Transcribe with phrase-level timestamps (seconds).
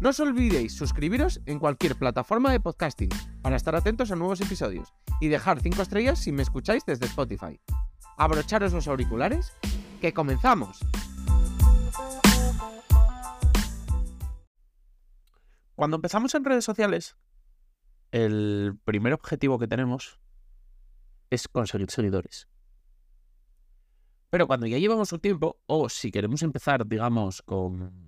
[0.00, 3.10] No os olvidéis suscribiros en cualquier plataforma de podcasting
[3.42, 7.60] para estar atentos a nuevos episodios y dejar 5 estrellas si me escucháis desde Spotify.
[8.16, 9.52] Abrocharos los auriculares,
[10.00, 10.78] que comenzamos.
[15.74, 17.16] Cuando empezamos en redes sociales,
[18.12, 20.20] el primer objetivo que tenemos
[21.28, 22.48] es conseguir seguidores.
[24.30, 28.07] Pero cuando ya llevamos un tiempo, o si queremos empezar, digamos, con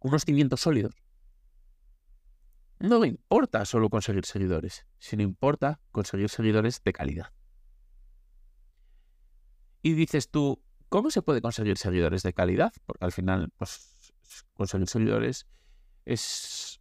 [0.00, 0.94] unos cimientos sólidos,
[2.78, 7.32] no importa solo conseguir seguidores, sino importa conseguir seguidores de calidad.
[9.82, 12.72] Y dices tú, ¿cómo se puede conseguir seguidores de calidad?
[12.86, 14.14] Porque al final, pues,
[14.54, 15.46] conseguir seguidores
[16.06, 16.80] es,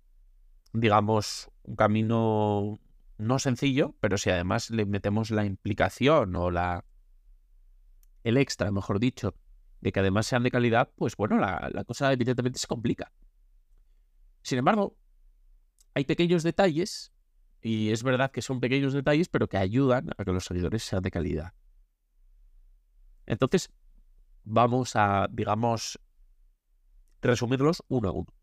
[0.74, 2.80] digamos, un camino
[3.18, 6.86] no sencillo, pero si además le metemos la implicación o la
[8.24, 9.34] el extra, mejor dicho,
[9.82, 13.12] de que además sean de calidad, pues bueno, la, cosa evidentemente se complica.
[14.42, 14.98] Sin embargo,
[15.94, 17.14] hay pequeños detalles,
[17.62, 21.04] y es verdad que son pequeños detalles, pero que ayudan a que los seguidores sean
[21.04, 21.54] de calidad.
[23.26, 23.70] Entonces,
[24.44, 26.00] vamos a, digamos,
[27.22, 28.34] resumirlos uno a uno.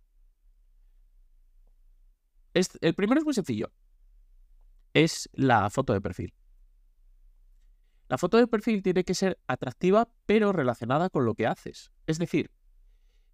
[2.81, 3.70] el primero es muy sencillo.
[4.95, 6.33] Es la foto de perfil.
[8.09, 11.91] La foto de perfil tiene que ser atractiva, pero relacionada con lo que haces.
[12.07, 12.51] Es decir,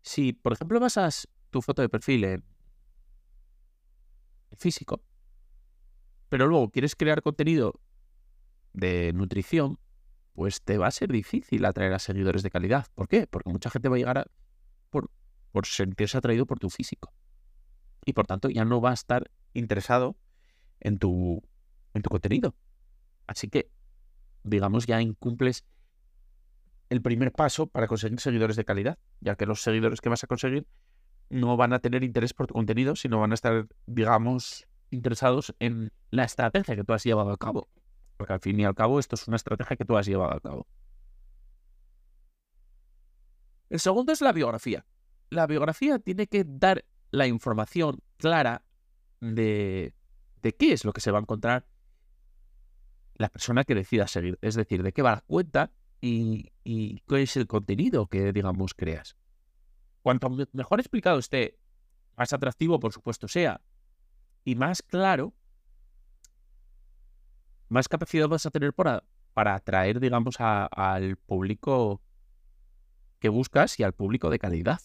[0.01, 2.45] si, por ejemplo, basas tu foto de perfil en
[4.57, 5.02] físico,
[6.29, 7.80] pero luego quieres crear contenido
[8.73, 9.79] de nutrición,
[10.33, 12.86] pues te va a ser difícil atraer a seguidores de calidad.
[12.95, 13.27] ¿Por qué?
[13.27, 14.27] Porque mucha gente va a llegar a,
[14.89, 15.11] por,
[15.51, 17.13] por sentirse atraído por tu físico.
[18.07, 20.17] Y por tanto ya no va a estar interesado
[20.80, 21.42] en tu,
[21.92, 22.55] en tu contenido.
[23.27, 23.70] Así que
[24.45, 25.64] digamos, ya incumples
[26.91, 30.27] el primer paso para conseguir seguidores de calidad, ya que los seguidores que vas a
[30.27, 30.67] conseguir
[31.30, 35.91] no van a tener interés por tu contenido, sino van a estar, digamos, interesados en
[36.11, 37.69] la estrategia que tú has llevado a cabo.
[38.19, 40.41] Porque al fin y al cabo esto es una estrategia que tú has llevado a
[40.41, 40.67] cabo.
[43.70, 44.85] El segundo es la biografía.
[45.31, 48.67] La biografía tiene que dar la información clara
[49.20, 49.95] de,
[50.42, 51.64] de qué es lo que se va a encontrar
[53.14, 54.39] la persona que decida seguir.
[54.42, 58.74] Es decir, de qué va la cuenta y, y cuál es el contenido que, digamos,
[58.74, 59.17] creas.
[60.02, 61.58] Cuanto mejor explicado esté,
[62.17, 63.61] más atractivo, por supuesto, sea,
[64.45, 65.33] y más claro,
[67.68, 72.02] más capacidad vas a tener para, para atraer, digamos, al público
[73.18, 74.80] que buscas y al público de calidad.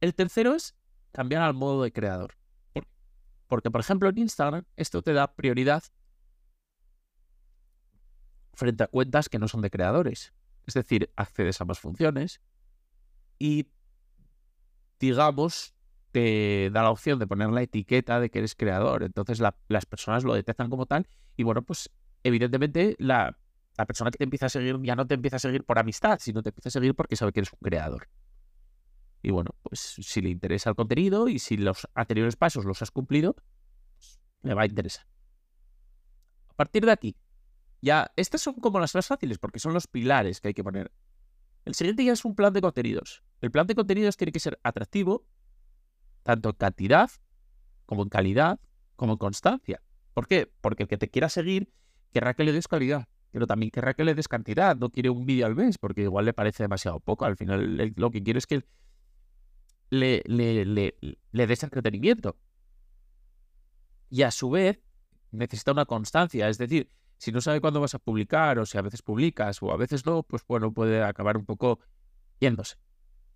[0.00, 0.74] El tercero es
[1.12, 2.34] cambiar al modo de creador.
[3.54, 5.84] Porque, por ejemplo, en Instagram esto te da prioridad
[8.52, 10.32] frente a cuentas que no son de creadores.
[10.66, 12.40] Es decir, accedes a más funciones
[13.38, 13.68] y,
[14.98, 15.72] digamos,
[16.10, 19.04] te da la opción de poner la etiqueta de que eres creador.
[19.04, 21.06] Entonces las personas lo detectan como tal
[21.36, 21.92] y, bueno, pues
[22.24, 23.38] evidentemente la,
[23.78, 26.18] la persona que te empieza a seguir ya no te empieza a seguir por amistad,
[26.20, 28.08] sino te empieza a seguir porque sabe que eres un creador.
[29.24, 32.90] Y bueno, pues si le interesa el contenido y si los anteriores pasos los has
[32.90, 33.34] cumplido,
[33.96, 35.06] pues, le va a interesar.
[36.50, 37.16] A partir de aquí,
[37.80, 40.92] ya, estas son como las más fáciles porque son los pilares que hay que poner.
[41.64, 43.22] El siguiente ya es un plan de contenidos.
[43.40, 45.26] El plan de contenidos tiene que ser atractivo,
[46.22, 47.10] tanto en cantidad,
[47.86, 48.60] como en calidad,
[48.94, 49.80] como en constancia.
[50.12, 50.52] ¿Por qué?
[50.60, 51.72] Porque el que te quiera seguir
[52.12, 54.76] querrá que le des calidad, pero también querrá que le des cantidad.
[54.76, 57.24] No quiere un vídeo al mes porque igual le parece demasiado poco.
[57.24, 58.66] Al final lo que quiere es que
[59.90, 60.96] le, le, le,
[61.32, 62.36] le des entretenimiento.
[64.10, 64.80] Y a su vez
[65.30, 66.88] necesita una constancia, es decir,
[67.18, 70.04] si no sabe cuándo vas a publicar o si a veces publicas o a veces
[70.06, 71.80] no, pues bueno, puede acabar un poco
[72.40, 72.76] yéndose.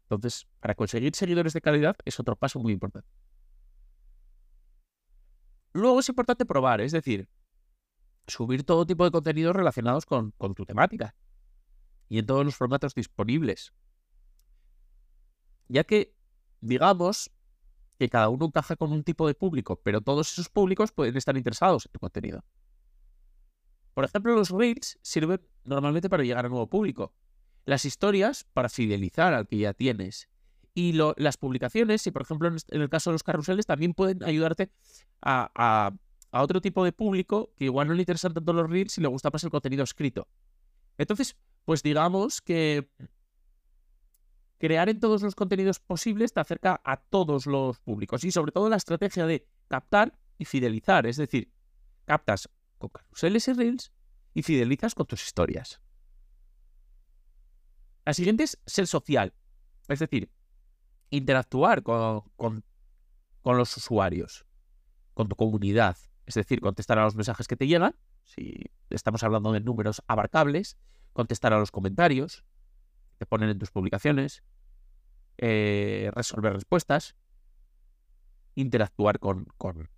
[0.02, 3.08] Entonces, para conseguir seguidores de calidad es otro paso muy importante.
[5.72, 7.28] Luego es importante probar, es decir,
[8.26, 11.14] subir todo tipo de contenidos relacionados con, con tu temática
[12.08, 13.72] y en todos los formatos disponibles.
[15.68, 16.14] Ya que
[16.60, 17.30] digamos
[17.98, 21.36] que cada uno encaja con un tipo de público, pero todos esos públicos pueden estar
[21.36, 22.44] interesados en tu contenido.
[23.94, 27.12] Por ejemplo, los Reels sirven normalmente para llegar a nuevo público.
[27.64, 30.28] Las historias para fidelizar al que ya tienes.
[30.72, 34.70] Y las publicaciones, y por ejemplo en el caso de los carruseles, también pueden ayudarte
[35.20, 35.92] a,
[36.30, 39.30] otro tipo de público que igual no le interesan tanto los reels y le gusta
[39.32, 40.28] más el contenido escrito.
[40.96, 42.88] Entonces, pues digamos que
[44.58, 48.68] crear en todos los contenidos posibles te acerca a todos los públicos y sobre todo
[48.68, 51.52] la estrategia de captar y fidelizar, es decir,
[52.04, 53.92] captas con carruseles y reels
[54.34, 55.80] y fidelizas con tus historias.
[58.04, 59.34] La siguiente es ser social,
[59.88, 60.30] es decir,
[61.10, 62.64] interactuar con, con,
[63.44, 64.46] los usuarios,
[65.14, 65.96] con tu comunidad,
[66.26, 70.76] es decir, contestar a los mensajes que te llegan, si estamos hablando de números abarcables,
[71.12, 72.44] contestar a los comentarios
[73.18, 74.42] te ponen en tus publicaciones,
[75.38, 77.16] eh, resolver respuestas,
[78.54, 79.88] interactuar con, con,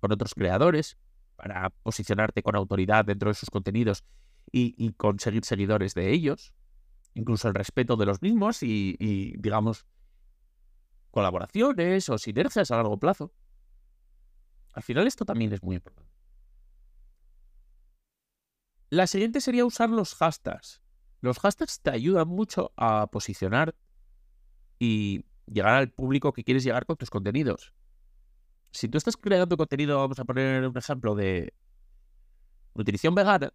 [0.00, 0.96] otros creadores
[1.36, 4.04] para posicionarte con autoridad dentro de sus contenidos
[4.50, 6.54] y, conseguir seguidores de ellos,
[7.14, 9.86] incluso el respeto de los mismos y, y, digamos,
[11.10, 13.32] colaboraciones o sinergias a largo plazo.
[14.72, 16.10] Al final esto también es muy importante.
[18.90, 20.80] La siguiente sería usar los hashtags.
[21.20, 23.74] Los hashtags te ayudan mucho a posicionar
[24.78, 27.72] y llegar al público que quieres llegar con tus contenidos.
[28.70, 31.54] Si tú estás creando contenido, vamos a poner un ejemplo de
[32.74, 33.52] nutrición vegana,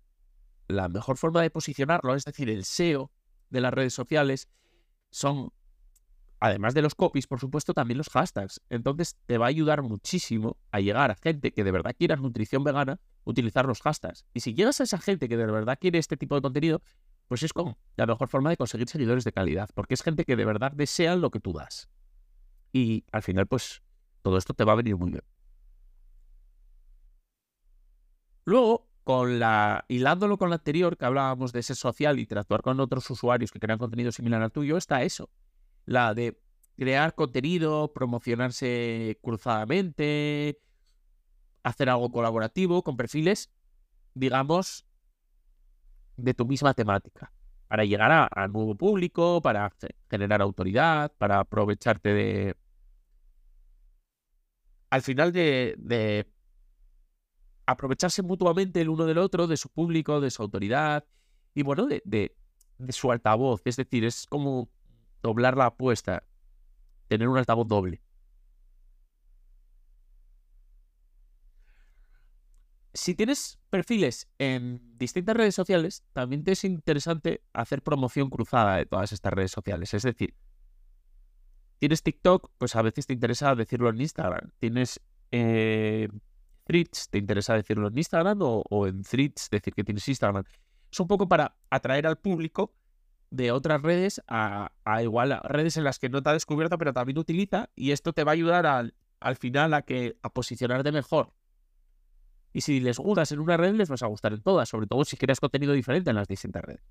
[0.68, 3.12] la mejor forma de posicionarlo, es decir, el SEO
[3.50, 4.50] de las redes sociales,
[5.12, 5.52] son,
[6.40, 8.62] además de los copies, por supuesto, también los hashtags.
[8.70, 12.64] Entonces te va a ayudar muchísimo a llegar a gente que de verdad quiera nutrición
[12.64, 14.26] vegana, utilizar los hashtags.
[14.34, 16.82] Y si llegas a esa gente que de verdad quiere este tipo de contenido,
[17.28, 20.36] pues es como la mejor forma de conseguir seguidores de calidad, porque es gente que
[20.36, 21.90] de verdad desea lo que tú das.
[22.72, 23.82] Y al final, pues
[24.22, 25.24] todo esto te va a venir muy bien.
[28.46, 33.10] Luego, con la, hilándolo con la anterior, que hablábamos de ser social, interactuar con otros
[33.10, 35.30] usuarios que crean contenido similar al tuyo, está eso.
[35.86, 36.40] La de
[36.78, 40.60] crear contenido, promocionarse cruzadamente,
[41.64, 43.52] hacer algo colaborativo con perfiles,
[44.14, 44.86] digamos,
[46.18, 47.32] de tu misma temática,
[47.68, 49.72] para llegar a, nuevo público, para
[50.10, 52.56] generar autoridad, para aprovecharte de...
[54.90, 56.28] Al final de,
[57.66, 61.06] aprovecharse mutuamente el uno del otro, de su público, de su autoridad
[61.56, 62.36] y bueno, de, de,
[62.90, 63.62] su altavoz.
[63.66, 64.70] Es decir, es como
[65.24, 66.24] doblar la apuesta,
[67.08, 68.02] tener un altavoz doble.
[72.94, 78.86] Si tienes perfiles en distintas redes sociales, también te es interesante hacer promoción cruzada de
[78.86, 79.94] todas estas redes sociales.
[79.94, 80.36] Es decir,
[81.80, 84.52] tienes TikTok, pues a veces te interesa decirlo en Instagram.
[84.60, 85.02] Tienes
[85.32, 86.08] eh,
[86.66, 90.44] Threads, te interesa decirlo en Instagram o, en Threads decir que tienes Instagram.
[90.92, 92.76] Es un poco para atraer al público
[93.32, 97.18] de otras redes a, igual redes en las que no te ha descubierto, pero también
[97.18, 101.34] utiliza y esto te va a ayudar al, al final a que a posicionarte mejor
[102.54, 105.04] y si les gustas en una red, les vas a gustar en todas, sobre todo
[105.04, 106.86] si creas contenido diferente en las distintas redes.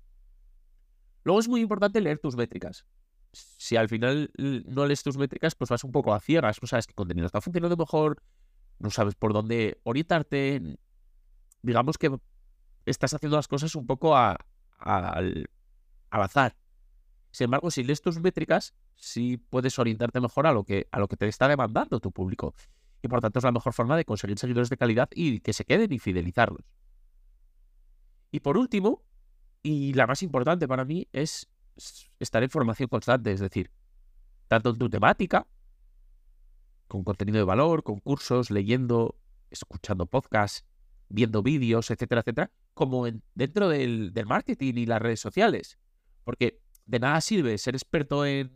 [1.23, 2.85] Luego es muy importante leer tus métricas.
[3.31, 6.85] Si al final no lees tus métricas, pues vas un poco a ciegas, no sabes
[6.85, 8.21] qué contenido está funcionando mejor,
[8.77, 10.77] no sabes por dónde orientarte.
[11.61, 12.15] Digamos que
[12.85, 14.37] estás haciendo las cosas un poco al,
[14.79, 15.47] al
[16.09, 16.57] azar.
[17.31, 21.07] Sin embargo, si lees tus métricas, sí puedes orientarte mejor a lo que, a lo
[21.07, 22.53] que te está demandando tu público
[23.03, 25.65] y por tanto es la mejor forma de conseguir seguidores de calidad y que se
[25.65, 26.63] queden y fidelizarlos.
[28.31, 29.03] Y por último,
[29.61, 31.49] y la más importante para mí, es
[32.19, 33.71] estar en formación constante, es decir,
[34.47, 35.45] tanto en tu temática,
[36.87, 39.17] con contenido de valor, con cursos, leyendo,
[39.49, 40.65] escuchando podcasts,
[41.09, 45.77] viendo vídeos, etcétera, etcétera, como en, dentro del, del marketing y las redes sociales.
[46.23, 48.49] Porque de nada sirve ser experto en,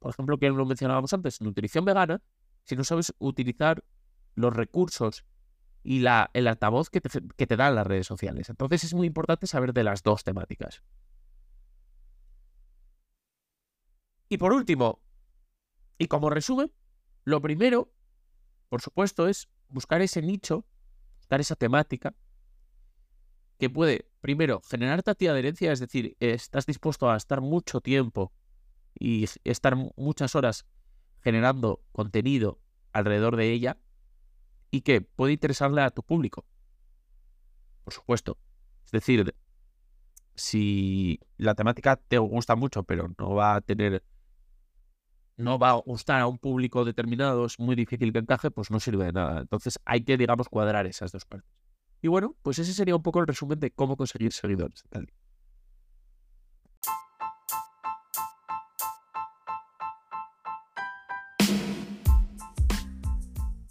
[0.00, 2.20] por ejemplo, que lo mencionábamos antes, nutrición vegana,
[2.66, 3.82] si no sabes utilizar
[4.34, 5.24] los recursos
[5.82, 8.50] y la, el altavoz que te, que te dan las redes sociales.
[8.50, 10.82] Entonces es muy importante saber de las dos temáticas.
[14.28, 15.00] Y por último,
[15.98, 16.72] y como resumen,
[17.24, 17.92] lo primero,
[18.68, 20.66] por supuesto, es buscar ese nicho,
[21.18, 22.14] buscar esa temática
[23.58, 28.32] que puede, primero, generarte a ti adherencia, es decir, estás dispuesto a estar mucho tiempo
[28.98, 30.66] y estar muchas horas
[31.26, 32.60] generando contenido
[32.92, 33.76] alrededor de ella
[34.70, 36.46] y que puede interesarle a tu público.
[37.82, 38.38] Por supuesto.
[38.84, 39.34] Es decir,
[40.36, 44.04] si la temática te gusta mucho, pero no va a tener,
[45.36, 48.78] no va a gustar a un público determinado, es muy difícil que encaje, pues no
[48.78, 49.40] sirve de nada.
[49.40, 51.50] Entonces hay que, digamos, cuadrar esas dos partes.
[52.02, 54.84] Y bueno, pues ese sería un poco el resumen de cómo conseguir seguidores.